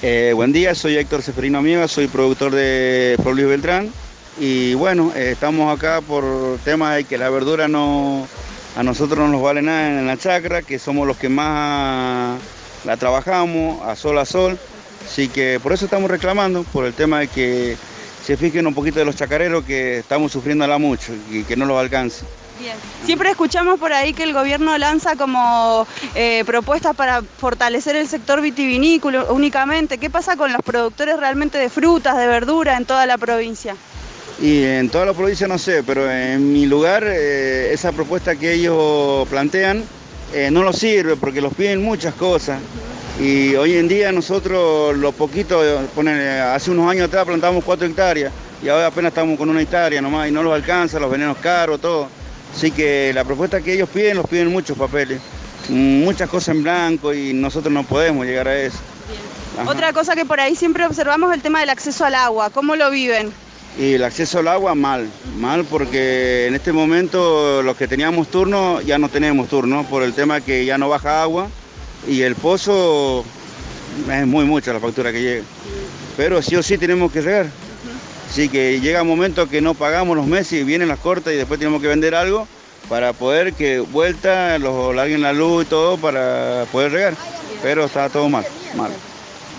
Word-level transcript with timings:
Eh, 0.00 0.32
buen 0.32 0.52
día, 0.52 0.76
soy 0.76 0.96
Héctor 0.96 1.22
Seferino 1.22 1.58
Amiga, 1.58 1.88
soy 1.88 2.06
productor 2.06 2.54
de 2.54 3.18
Luis 3.24 3.46
Beltrán 3.46 3.90
y 4.38 4.74
bueno, 4.74 5.10
eh, 5.16 5.30
estamos 5.32 5.76
acá 5.76 6.00
por 6.02 6.24
tema 6.64 6.94
de 6.94 7.02
que 7.02 7.18
la 7.18 7.28
verdura 7.30 7.66
no 7.66 8.28
a 8.76 8.84
nosotros 8.84 9.18
no 9.18 9.26
nos 9.26 9.42
vale 9.42 9.60
nada 9.60 9.88
en 9.88 10.06
la 10.06 10.16
chacra, 10.16 10.62
que 10.62 10.78
somos 10.78 11.04
los 11.04 11.16
que 11.16 11.28
más 11.28 12.38
la 12.84 12.96
trabajamos 12.96 13.82
a 13.82 13.96
sol 13.96 14.18
a 14.18 14.24
sol, 14.24 14.56
así 15.04 15.26
que 15.26 15.58
por 15.60 15.72
eso 15.72 15.86
estamos 15.86 16.08
reclamando, 16.08 16.62
por 16.62 16.84
el 16.84 16.94
tema 16.94 17.18
de 17.18 17.26
que 17.26 17.76
se 18.24 18.36
fijen 18.36 18.68
un 18.68 18.74
poquito 18.74 19.00
de 19.00 19.04
los 19.04 19.16
chacareros 19.16 19.64
que 19.64 19.98
estamos 19.98 20.30
sufriéndola 20.30 20.78
mucho 20.78 21.12
y 21.28 21.42
que 21.42 21.56
no 21.56 21.66
los 21.66 21.76
alcance. 21.76 22.24
Bien. 22.58 22.76
Siempre 23.04 23.30
escuchamos 23.30 23.78
por 23.78 23.92
ahí 23.92 24.12
que 24.12 24.24
el 24.24 24.32
gobierno 24.32 24.76
lanza 24.78 25.16
como 25.16 25.86
eh, 26.14 26.42
propuestas 26.44 26.96
para 26.96 27.22
fortalecer 27.22 27.96
el 27.96 28.08
sector 28.08 28.40
vitivinícola 28.40 29.24
únicamente. 29.30 29.98
¿Qué 29.98 30.10
pasa 30.10 30.36
con 30.36 30.52
los 30.52 30.62
productores 30.62 31.18
realmente 31.18 31.58
de 31.58 31.70
frutas, 31.70 32.16
de 32.16 32.26
verdura 32.26 32.76
en 32.76 32.84
toda 32.84 33.06
la 33.06 33.16
provincia? 33.18 33.76
Y 34.40 34.64
en 34.64 34.88
toda 34.88 35.06
la 35.06 35.14
provincia 35.14 35.48
no 35.48 35.58
sé, 35.58 35.82
pero 35.82 36.10
en 36.10 36.52
mi 36.52 36.66
lugar 36.66 37.04
eh, 37.06 37.72
esa 37.72 37.92
propuesta 37.92 38.36
que 38.36 38.54
ellos 38.54 39.26
plantean 39.28 39.84
eh, 40.32 40.50
no 40.50 40.62
nos 40.62 40.76
sirve 40.76 41.16
porque 41.16 41.40
los 41.40 41.54
piden 41.54 41.82
muchas 41.82 42.14
cosas. 42.14 42.60
Y 43.20 43.56
hoy 43.56 43.76
en 43.76 43.88
día 43.88 44.12
nosotros 44.12 44.96
lo 44.96 45.12
poquito, 45.12 45.60
hace 45.60 46.70
unos 46.70 46.90
años 46.90 47.08
atrás 47.08 47.24
plantamos 47.24 47.64
cuatro 47.64 47.86
hectáreas 47.86 48.32
y 48.62 48.68
ahora 48.68 48.86
apenas 48.86 49.10
estamos 49.10 49.36
con 49.36 49.48
una 49.50 49.60
hectárea 49.60 50.00
nomás 50.00 50.28
y 50.28 50.32
no 50.32 50.42
los 50.42 50.52
alcanza, 50.52 51.00
los 51.00 51.10
venenos 51.10 51.36
caros, 51.38 51.80
todo. 51.80 52.08
Así 52.54 52.70
que 52.70 53.12
la 53.14 53.24
propuesta 53.24 53.60
que 53.60 53.74
ellos 53.74 53.88
piden, 53.88 54.16
los 54.16 54.26
piden 54.26 54.48
muchos 54.48 54.76
papeles, 54.76 55.20
muchas 55.68 56.28
cosas 56.28 56.56
en 56.56 56.62
blanco 56.62 57.12
y 57.14 57.32
nosotros 57.32 57.72
no 57.72 57.84
podemos 57.84 58.26
llegar 58.26 58.48
a 58.48 58.58
eso. 58.58 58.78
Otra 59.66 59.92
cosa 59.92 60.14
que 60.14 60.24
por 60.24 60.40
ahí 60.40 60.54
siempre 60.54 60.86
observamos 60.86 61.30
es 61.30 61.36
el 61.36 61.42
tema 61.42 61.60
del 61.60 61.70
acceso 61.70 62.04
al 62.04 62.14
agua, 62.14 62.50
¿cómo 62.50 62.76
lo 62.76 62.90
viven? 62.90 63.32
Y 63.78 63.94
el 63.94 64.04
acceso 64.04 64.38
al 64.40 64.48
agua 64.48 64.74
mal, 64.74 65.08
mal 65.38 65.64
porque 65.64 66.46
en 66.46 66.54
este 66.54 66.72
momento 66.72 67.62
los 67.62 67.76
que 67.76 67.86
teníamos 67.86 68.28
turno 68.28 68.80
ya 68.80 68.98
no 68.98 69.08
tenemos 69.08 69.48
turno 69.48 69.84
por 69.84 70.02
el 70.02 70.14
tema 70.14 70.40
que 70.40 70.64
ya 70.64 70.78
no 70.78 70.88
baja 70.88 71.22
agua 71.22 71.48
y 72.06 72.22
el 72.22 72.34
pozo 72.34 73.24
es 74.10 74.26
muy 74.26 74.44
mucha 74.44 74.72
la 74.72 74.80
factura 74.80 75.12
que 75.12 75.22
llega. 75.22 75.44
Pero 76.16 76.42
sí 76.42 76.56
o 76.56 76.62
sí 76.62 76.78
tenemos 76.78 77.12
que 77.12 77.20
regar. 77.20 77.46
Así 78.28 78.48
que 78.48 78.80
llega 78.80 79.02
un 79.02 79.08
momento 79.08 79.48
que 79.48 79.60
no 79.60 79.74
pagamos 79.74 80.16
los 80.16 80.26
meses 80.26 80.60
y 80.60 80.64
vienen 80.64 80.88
las 80.88 80.98
cortas 80.98 81.32
y 81.32 81.36
después 81.36 81.58
tenemos 81.58 81.80
que 81.80 81.88
vender 81.88 82.14
algo 82.14 82.46
para 82.88 83.12
poder 83.12 83.54
que 83.54 83.80
vuelta, 83.80 84.58
los 84.58 84.94
larguen 84.94 85.22
la 85.22 85.32
luz 85.32 85.64
y 85.64 85.68
todo 85.68 85.96
para 85.96 86.64
poder 86.70 86.92
regar. 86.92 87.14
Pero 87.62 87.84
está 87.84 88.08
todo 88.08 88.28
mal, 88.28 88.44
mal. 88.76 88.92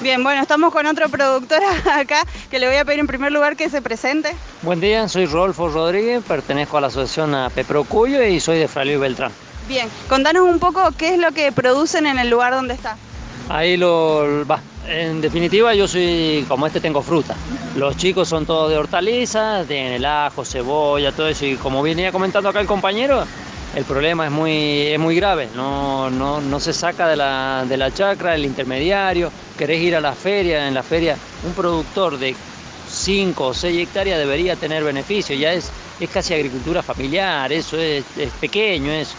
Bien, 0.00 0.22
bueno, 0.22 0.42
estamos 0.42 0.72
con 0.72 0.84
otro 0.86 1.08
productor 1.08 1.60
acá 1.90 2.24
que 2.50 2.58
le 2.58 2.66
voy 2.66 2.76
a 2.76 2.84
pedir 2.84 3.00
en 3.00 3.06
primer 3.06 3.32
lugar 3.32 3.56
que 3.56 3.70
se 3.70 3.80
presente. 3.80 4.34
Buen 4.62 4.80
día, 4.80 5.08
soy 5.08 5.26
Rodolfo 5.26 5.68
Rodríguez, 5.68 6.22
pertenezco 6.26 6.76
a 6.76 6.82
la 6.82 6.86
asociación 6.88 7.34
a 7.34 7.50
Cuyo 7.88 8.22
y 8.22 8.40
soy 8.40 8.58
de 8.58 8.68
Fralio 8.68 9.00
Beltrán. 9.00 9.32
Bien, 9.68 9.88
contanos 10.08 10.42
un 10.42 10.58
poco 10.58 10.92
qué 10.96 11.14
es 11.14 11.18
lo 11.18 11.32
que 11.32 11.50
producen 11.50 12.06
en 12.06 12.18
el 12.18 12.28
lugar 12.28 12.52
donde 12.52 12.74
está. 12.74 12.96
Ahí 13.48 13.76
lo 13.76 14.44
va. 14.46 14.60
En 14.88 15.20
definitiva, 15.20 15.74
yo 15.74 15.86
soy 15.86 16.44
como 16.48 16.66
este, 16.66 16.80
tengo 16.80 17.02
fruta. 17.02 17.34
Los 17.76 17.96
chicos 17.96 18.28
son 18.28 18.46
todos 18.46 18.70
de 18.70 18.76
hortalizas, 18.76 19.66
tienen 19.66 19.92
el 19.92 20.04
ajo, 20.04 20.44
cebolla, 20.44 21.12
todo 21.12 21.28
eso. 21.28 21.46
Y 21.46 21.56
como 21.56 21.82
venía 21.82 22.12
comentando 22.12 22.48
acá 22.48 22.60
el 22.60 22.66
compañero, 22.66 23.24
el 23.74 23.84
problema 23.84 24.26
es 24.26 24.32
muy, 24.32 24.52
es 24.88 24.98
muy 24.98 25.14
grave. 25.16 25.48
No, 25.54 26.10
no, 26.10 26.40
no 26.40 26.60
se 26.60 26.72
saca 26.72 27.08
de 27.08 27.16
la, 27.16 27.64
de 27.68 27.76
la 27.76 27.92
chacra, 27.92 28.34
el 28.34 28.44
intermediario. 28.44 29.30
Querés 29.56 29.80
ir 29.80 29.94
a 29.96 30.00
la 30.00 30.12
feria, 30.12 30.66
en 30.66 30.74
la 30.74 30.82
feria, 30.82 31.16
un 31.44 31.52
productor 31.52 32.18
de 32.18 32.34
5 32.88 33.46
o 33.46 33.54
6 33.54 33.88
hectáreas 33.88 34.18
debería 34.18 34.56
tener 34.56 34.82
beneficio. 34.82 35.36
Ya 35.36 35.52
es, 35.52 35.70
es 36.00 36.10
casi 36.10 36.34
agricultura 36.34 36.82
familiar, 36.82 37.52
eso 37.52 37.76
es, 37.78 38.04
es 38.16 38.30
pequeño, 38.40 38.90
eso 38.90 39.14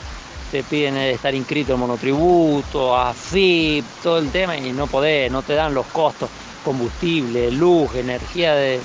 te 0.51 0.63
piden 0.63 0.97
estar 0.97 1.33
inscrito 1.35 1.73
en 1.73 1.79
monotributo, 1.79 2.95
AFIP, 2.95 3.85
todo 4.01 4.19
el 4.19 4.29
tema 4.31 4.57
y 4.57 4.71
no 4.71 4.87
podés, 4.87 5.31
no 5.31 5.41
te 5.41 5.53
dan 5.53 5.73
los 5.73 5.85
costos, 5.87 6.29
combustible, 6.63 7.51
luz, 7.51 7.93
energía 7.95 8.55
de, 8.55 8.79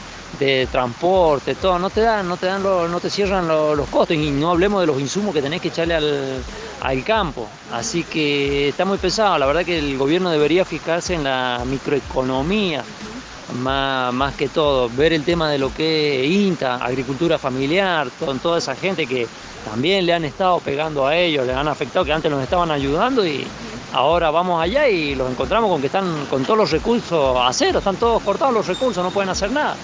transporte, 0.72 1.54
todo, 1.54 1.78
no 1.78 1.90
te 1.90 2.00
dan, 2.00 2.26
no 2.26 2.36
te 2.36 2.46
dan, 2.46 2.62
no 2.62 3.00
te 3.00 3.10
cierran 3.10 3.46
los 3.46 3.88
costos 3.88 4.16
y 4.16 4.30
no 4.30 4.50
hablemos 4.50 4.80
de 4.80 4.88
los 4.88 4.98
insumos 4.98 5.32
que 5.32 5.42
tenés 5.42 5.60
que 5.60 5.68
echarle 5.68 5.94
al, 5.94 7.04
campo. 7.04 7.46
Así 7.70 8.02
que 8.02 8.70
está 8.70 8.84
muy 8.84 8.98
pesado, 8.98 9.38
la 9.38 9.46
verdad 9.46 9.64
que 9.64 9.78
el 9.78 9.96
gobierno 9.96 10.30
debería 10.30 10.64
fijarse 10.64 11.14
en 11.14 11.24
la 11.24 11.62
microeconomía. 11.64 12.82
Más, 13.60 14.14
más 14.14 14.34
que 14.34 14.48
todo, 14.48 14.88
ver 14.88 15.12
el 15.12 15.24
tema 15.24 15.50
de 15.50 15.58
lo 15.58 15.74
que 15.74 16.24
es 16.24 16.30
INTA, 16.30 16.76
agricultura 16.76 17.38
familiar, 17.38 18.08
con 18.18 18.38
toda 18.38 18.58
esa 18.58 18.74
gente 18.74 19.06
que, 19.06 19.28
también 19.64 20.06
le 20.06 20.12
han 20.12 20.24
estado 20.24 20.58
pegando 20.60 21.06
a 21.06 21.16
ellos, 21.16 21.46
les 21.46 21.56
han 21.56 21.68
afectado, 21.68 22.04
que 22.04 22.12
antes 22.12 22.30
nos 22.30 22.42
estaban 22.42 22.70
ayudando 22.70 23.26
y 23.26 23.46
ahora 23.92 24.30
vamos 24.30 24.62
allá 24.62 24.88
y 24.88 25.14
los 25.14 25.30
encontramos 25.30 25.70
con 25.70 25.80
que 25.80 25.86
están 25.86 26.26
con 26.26 26.44
todos 26.44 26.58
los 26.58 26.70
recursos 26.70 27.36
a 27.38 27.52
cero, 27.52 27.78
están 27.78 27.96
todos 27.96 28.22
cortados 28.22 28.54
los 28.54 28.66
recursos, 28.66 29.02
no 29.02 29.10
pueden 29.10 29.30
hacer 29.30 29.50
nada. 29.50 29.76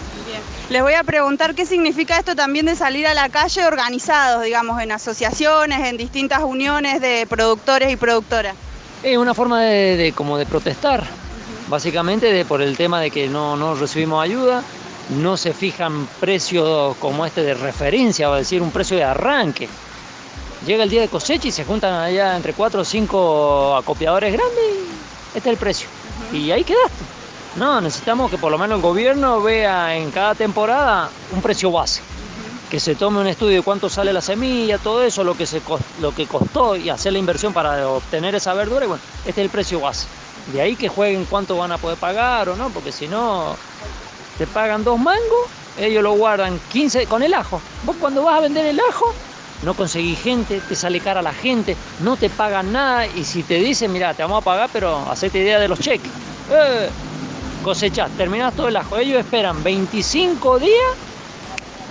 Les 0.68 0.82
voy 0.82 0.92
a 0.92 1.02
preguntar 1.02 1.54
qué 1.54 1.64
significa 1.64 2.18
esto 2.18 2.36
también 2.36 2.66
de 2.66 2.76
salir 2.76 3.06
a 3.06 3.14
la 3.14 3.30
calle 3.30 3.64
organizados, 3.64 4.44
digamos, 4.44 4.82
en 4.82 4.92
asociaciones, 4.92 5.86
en 5.86 5.96
distintas 5.96 6.42
uniones 6.42 7.00
de 7.00 7.26
productores 7.26 7.90
y 7.90 7.96
productoras. 7.96 8.54
Es 9.02 9.16
una 9.16 9.32
forma 9.32 9.62
de, 9.62 10.12
como 10.14 10.36
de 10.36 10.44
protestar, 10.44 11.04
básicamente 11.68 12.30
de, 12.32 12.44
por 12.44 12.60
el 12.60 12.76
tema 12.76 13.00
de 13.00 13.10
que 13.10 13.28
no, 13.28 13.56
no 13.56 13.74
recibimos 13.76 14.22
ayuda 14.22 14.62
no 15.10 15.36
se 15.36 15.52
fijan 15.52 16.06
precios 16.20 16.96
como 16.96 17.24
este 17.24 17.42
de 17.42 17.54
referencia, 17.54 18.28
va 18.28 18.36
a 18.36 18.38
decir 18.38 18.60
un 18.60 18.70
precio 18.70 18.96
de 18.96 19.04
arranque. 19.04 19.68
Llega 20.66 20.84
el 20.84 20.90
día 20.90 21.00
de 21.00 21.08
cosecha 21.08 21.48
y 21.48 21.52
se 21.52 21.64
juntan 21.64 21.94
allá 21.94 22.36
entre 22.36 22.52
cuatro 22.52 22.82
o 22.82 22.84
cinco 22.84 23.76
acopiadores 23.76 24.32
grandes 24.32 24.64
y 24.64 25.36
este 25.36 25.48
es 25.48 25.52
el 25.52 25.56
precio. 25.56 25.88
Y 26.32 26.50
ahí 26.50 26.64
quedaste. 26.64 27.04
No, 27.56 27.80
necesitamos 27.80 28.30
que 28.30 28.38
por 28.38 28.50
lo 28.52 28.58
menos 28.58 28.76
el 28.76 28.82
gobierno 28.82 29.40
vea 29.40 29.96
en 29.96 30.10
cada 30.10 30.34
temporada 30.34 31.10
un 31.32 31.40
precio 31.40 31.70
base. 31.70 32.02
Que 32.70 32.78
se 32.78 32.94
tome 32.94 33.20
un 33.20 33.26
estudio 33.26 33.56
de 33.56 33.62
cuánto 33.62 33.88
sale 33.88 34.12
la 34.12 34.20
semilla, 34.20 34.76
todo 34.76 35.02
eso, 35.02 35.24
lo 35.24 35.34
que, 35.34 35.46
se, 35.46 35.62
lo 36.00 36.14
que 36.14 36.26
costó 36.26 36.76
y 36.76 36.90
hacer 36.90 37.14
la 37.14 37.18
inversión 37.18 37.54
para 37.54 37.88
obtener 37.88 38.34
esa 38.34 38.52
verdura. 38.52 38.84
Y 38.84 38.88
bueno, 38.88 39.02
este 39.20 39.40
es 39.40 39.44
el 39.46 39.50
precio 39.50 39.80
base. 39.80 40.06
De 40.52 40.60
ahí 40.60 40.76
que 40.76 40.88
jueguen 40.88 41.24
cuánto 41.24 41.56
van 41.56 41.72
a 41.72 41.78
poder 41.78 41.98
pagar 41.98 42.48
o 42.50 42.56
no, 42.56 42.68
porque 42.68 42.92
si 42.92 43.08
no, 43.08 43.56
te 44.38 44.46
pagan 44.46 44.84
dos 44.84 44.98
mangos, 44.98 45.48
ellos 45.78 46.02
lo 46.02 46.12
guardan 46.12 46.58
15 46.72 47.06
con 47.06 47.22
el 47.22 47.34
ajo. 47.34 47.60
Vos 47.84 47.96
cuando 48.00 48.22
vas 48.22 48.38
a 48.38 48.40
vender 48.40 48.66
el 48.66 48.80
ajo, 48.80 49.12
no 49.62 49.74
conseguís 49.74 50.20
gente, 50.20 50.60
te 50.60 50.74
sale 50.74 51.00
cara 51.00 51.20
la 51.20 51.32
gente, 51.32 51.76
no 52.00 52.16
te 52.16 52.30
pagan 52.30 52.72
nada 52.72 53.06
y 53.06 53.24
si 53.24 53.42
te 53.42 53.54
dicen, 53.54 53.92
mira, 53.92 54.14
te 54.14 54.22
vamos 54.22 54.42
a 54.42 54.44
pagar, 54.44 54.70
pero 54.72 54.98
hacete 55.10 55.40
idea 55.40 55.58
de 55.58 55.68
los 55.68 55.80
cheques. 55.80 56.10
Eh, 56.50 56.88
cosechás, 57.62 58.10
terminás 58.12 58.54
todo 58.54 58.68
el 58.68 58.76
ajo. 58.76 58.96
Ellos 58.96 59.18
esperan 59.18 59.62
25 59.62 60.58
días 60.58 60.96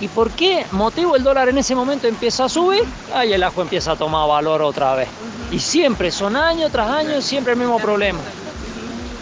¿Y 0.00 0.06
por 0.08 0.30
qué 0.30 0.64
motivo 0.70 1.16
el 1.16 1.24
dólar 1.24 1.48
en 1.48 1.58
ese 1.58 1.74
momento 1.74 2.06
empieza 2.06 2.44
a 2.44 2.48
subir? 2.48 2.84
Ahí 3.12 3.32
el 3.32 3.42
ajo 3.42 3.62
empieza 3.62 3.92
a 3.92 3.96
tomar 3.96 4.28
valor 4.28 4.62
otra 4.62 4.94
vez. 4.94 5.08
Y 5.50 5.58
siempre, 5.58 6.12
son 6.12 6.36
año 6.36 6.70
tras 6.70 6.88
año, 6.88 7.20
siempre 7.20 7.54
el 7.54 7.58
mismo 7.58 7.78
problema. 7.78 8.20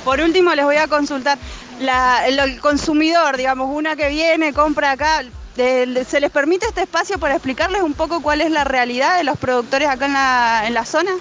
Por 0.04 0.20
último, 0.20 0.54
les 0.54 0.64
voy 0.64 0.76
a 0.76 0.86
consultar, 0.86 1.38
el, 1.80 2.60
consumidor, 2.60 3.36
digamos, 3.36 3.68
una 3.74 3.96
que 3.96 4.08
viene, 4.08 4.52
compra 4.52 4.92
acá, 4.92 5.22
¿se 5.54 5.86
les 5.86 6.30
permite 6.30 6.66
este 6.66 6.82
espacio 6.82 7.18
para 7.18 7.34
explicarles 7.34 7.82
un 7.82 7.94
poco 7.94 8.22
cuál 8.22 8.40
es 8.40 8.50
la 8.50 8.64
realidad 8.64 9.16
de 9.16 9.24
los 9.24 9.38
productores 9.38 9.88
acá 9.88 10.06
en 10.06 10.12
la, 10.12 10.64
en 10.66 10.74
la 10.74 10.84
zona? 10.84 11.12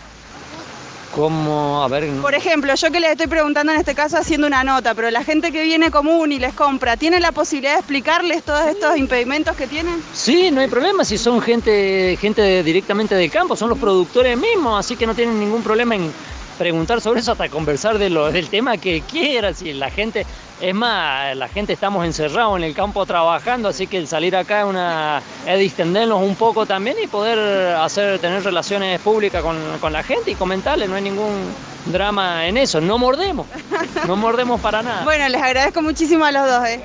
¿Cómo? 1.15 1.81
A 1.81 1.87
ver. 1.87 2.09
Por 2.21 2.35
ejemplo, 2.35 2.75
yo 2.75 2.91
que 2.91 2.99
les 2.99 3.11
estoy 3.11 3.27
preguntando 3.27 3.71
en 3.71 3.79
este 3.79 3.95
caso 3.95 4.17
haciendo 4.17 4.47
una 4.47 4.65
nota, 4.65 4.93
pero 4.93 5.09
la 5.11 5.23
gente 5.23 5.53
que 5.53 5.63
viene 5.63 5.89
común 5.89 6.33
y 6.33 6.39
les 6.39 6.53
compra, 6.53 6.97
¿tiene 6.97 7.21
la 7.21 7.31
posibilidad 7.31 7.73
de 7.73 7.79
explicarles 7.79 8.43
todos 8.43 8.65
estos 8.67 8.97
impedimentos 8.97 9.55
que 9.55 9.65
tienen? 9.65 10.03
Sí, 10.13 10.51
no 10.51 10.59
hay 10.59 10.67
problema, 10.67 11.05
si 11.05 11.17
son 11.17 11.39
gente, 11.41 12.17
gente 12.19 12.63
directamente 12.63 13.15
del 13.15 13.31
campo, 13.31 13.55
son 13.55 13.69
los 13.69 13.77
productores 13.77 14.37
mismos, 14.37 14.77
así 14.77 14.97
que 14.97 15.07
no 15.07 15.15
tienen 15.15 15.39
ningún 15.39 15.63
problema 15.63 15.95
en 15.95 16.11
preguntar 16.57 17.01
sobre 17.01 17.19
eso, 17.19 17.33
hasta 17.33 17.49
conversar 17.49 17.97
de 17.97 18.09
lo, 18.09 18.31
del 18.31 18.49
tema 18.49 18.77
que 18.77 19.01
quieras. 19.01 19.61
Y 19.61 19.73
la 19.73 19.89
gente, 19.89 20.25
es 20.61 20.73
más, 20.73 21.35
la 21.35 21.47
gente 21.47 21.73
estamos 21.73 22.05
encerrados 22.05 22.57
en 22.57 22.63
el 22.63 22.73
campo 22.73 23.05
trabajando, 23.05 23.69
así 23.69 23.87
que 23.87 23.97
el 23.97 24.07
salir 24.07 24.35
acá 24.35 24.61
es, 24.61 24.65
una, 24.65 25.21
es 25.45 25.59
distendernos 25.59 26.21
un 26.21 26.35
poco 26.35 26.65
también 26.65 26.95
y 27.03 27.07
poder 27.07 27.75
hacer, 27.75 28.19
tener 28.19 28.43
relaciones 28.43 28.99
públicas 29.01 29.43
con, 29.43 29.57
con 29.79 29.93
la 29.93 30.03
gente 30.03 30.31
y 30.31 30.35
comentarles, 30.35 30.89
no 30.89 30.95
hay 30.95 31.01
ningún 31.01 31.53
drama 31.85 32.47
en 32.47 32.57
eso, 32.57 32.81
no 32.81 32.97
mordemos, 32.97 33.47
no 34.07 34.15
mordemos 34.15 34.59
para 34.61 34.81
nada. 34.81 35.03
Bueno, 35.03 35.27
les 35.29 35.41
agradezco 35.41 35.81
muchísimo 35.81 36.25
a 36.25 36.31
los 36.31 36.47
dos. 36.47 36.65
¿eh? 36.67 36.81